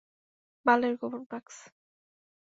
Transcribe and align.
বালের 0.65 0.93
গোপন 0.99 1.21
বাক্স! 1.31 1.55